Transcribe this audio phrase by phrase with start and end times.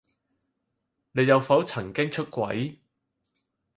[1.11, 2.79] 你有否曾經出軌？